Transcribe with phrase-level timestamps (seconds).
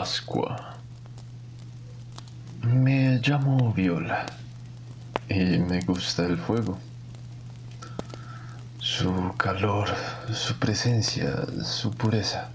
[0.00, 0.78] Ascua.
[2.62, 4.24] Me llamo Viola
[5.28, 6.78] y me gusta el fuego.
[8.78, 9.90] Su calor,
[10.32, 12.48] su presencia, su pureza.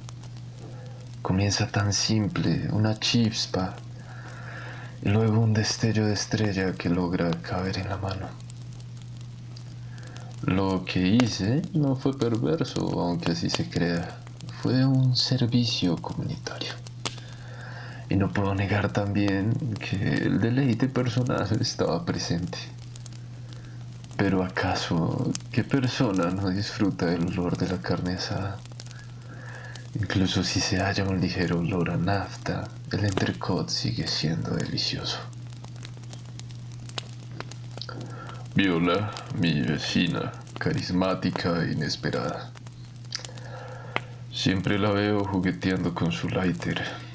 [1.22, 3.76] Comienza tan simple, una chispa,
[5.04, 8.30] y luego un destello de estrella que logra caber en la mano.
[10.42, 14.18] Lo que hice no fue perverso, aunque así se crea.
[14.64, 16.87] Fue un servicio comunitario.
[18.10, 22.58] Y no puedo negar también que el deleite personal estaba presente.
[24.16, 28.58] Pero acaso, ¿qué persona no disfruta del olor de la carne asada?
[30.00, 35.18] Incluso si se halla un ligero olor a nafta, el entrecot sigue siendo delicioso.
[38.56, 42.52] Viola, mi vecina, carismática e inesperada.
[44.32, 47.07] Siempre la veo jugueteando con su lighter.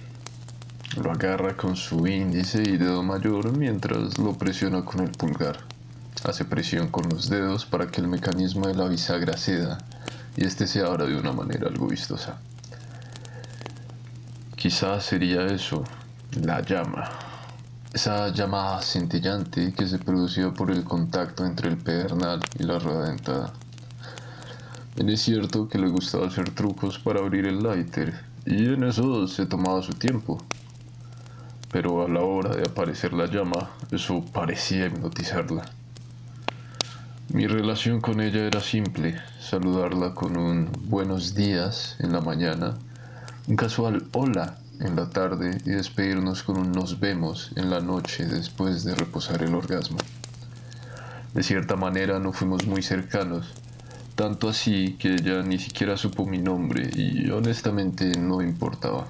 [0.96, 5.58] Lo agarra con su índice y dedo mayor mientras lo presiona con el pulgar.
[6.24, 9.78] Hace presión con los dedos para que el mecanismo de la bisagra ceda
[10.36, 12.38] y este se abra de una manera algo vistosa.
[14.54, 15.82] Quizás sería eso,
[16.42, 17.08] la llama.
[17.92, 23.08] Esa llama centellante que se producía por el contacto entre el pedernal y la rueda
[23.08, 23.52] dentada.
[24.96, 28.14] es cierto que le gustaba hacer trucos para abrir el lighter,
[28.46, 30.42] y en eso se tomaba su tiempo.
[31.72, 35.64] Pero a la hora de aparecer la llama, eso parecía hipnotizarla.
[37.32, 42.74] Mi relación con ella era simple, saludarla con un buenos días en la mañana
[43.48, 48.24] un casual hola en la tarde y despedirnos con un nos vemos en la noche
[48.26, 49.98] después de reposar el orgasmo.
[51.34, 53.52] De cierta manera no fuimos muy cercanos,
[54.14, 59.08] tanto así que ella ni siquiera supo mi nombre y honestamente no importaba.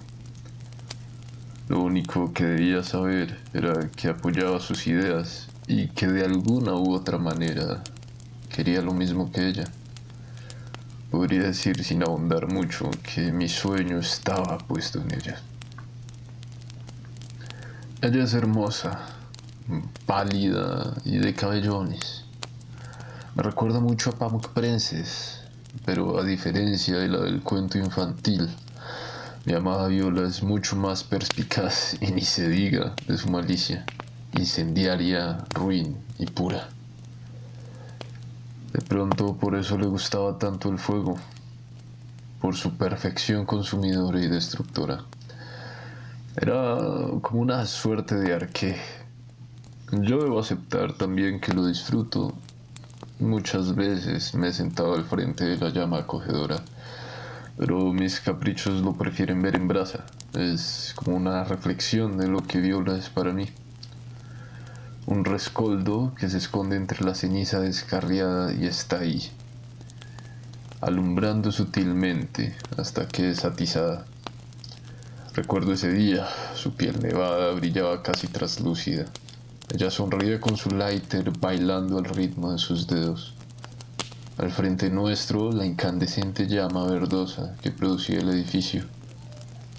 [1.72, 6.92] Lo único que debía saber era que apoyaba sus ideas y que de alguna u
[6.92, 7.82] otra manera
[8.54, 9.64] quería lo mismo que ella.
[11.10, 15.40] Podría decir sin ahondar mucho que mi sueño estaba puesto en ella.
[18.02, 19.06] Ella es hermosa,
[20.04, 22.26] pálida y de cabellones.
[23.34, 25.40] Me recuerda mucho a Pamuk Princess,
[25.86, 28.50] pero a diferencia de la del cuento infantil,
[29.44, 33.84] mi amada Viola es mucho más perspicaz y ni se diga de su malicia,
[34.32, 36.68] incendiaria, ruin y pura.
[38.72, 41.16] De pronto por eso le gustaba tanto el fuego,
[42.40, 45.04] por su perfección consumidora y destructora.
[46.36, 46.78] Era
[47.20, 48.76] como una suerte de arqué.
[49.90, 52.32] Yo debo aceptar también que lo disfruto.
[53.18, 56.62] Muchas veces me he sentado al frente de la llama acogedora,
[57.56, 60.04] pero mis caprichos lo prefieren ver en brasa.
[60.34, 63.48] Es como una reflexión de lo que Viola es para mí
[65.06, 69.30] un rescoldo que se esconde entre la ceniza descarriada y está ahí,
[70.80, 74.04] alumbrando sutilmente hasta que es atizada.
[75.34, 79.06] Recuerdo ese día, su piel nevada brillaba casi traslúcida.
[79.74, 83.34] Ella sonreía con su lighter bailando al ritmo de sus dedos.
[84.38, 88.84] Al frente nuestro, la incandescente llama verdosa que producía el edificio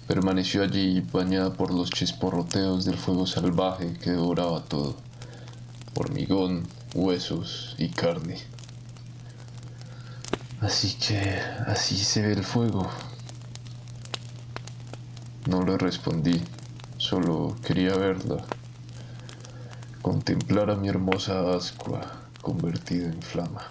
[0.06, 4.96] permaneció allí bañada por los chisporroteos del fuego salvaje que devoraba todo
[5.94, 8.36] hormigón, huesos y carne.
[10.60, 12.90] Así que así se ve el fuego.
[15.46, 16.42] No le respondí,
[16.96, 18.44] solo quería verla,
[20.02, 22.00] contemplar a mi hermosa ascua
[22.40, 23.62] convertida en flama.